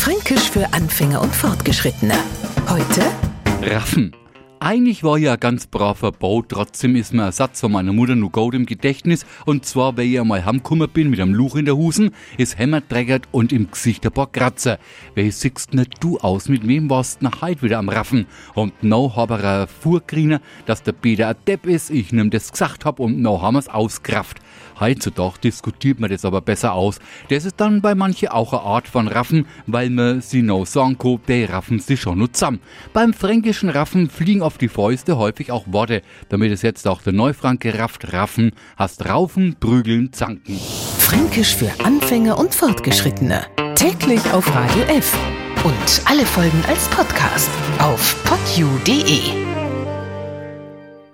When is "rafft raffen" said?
37.78-38.50